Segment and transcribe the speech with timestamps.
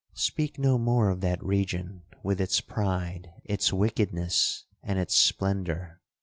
[0.15, 6.01] Speak no more of that region, with its pride, its wickedness, and its splendour!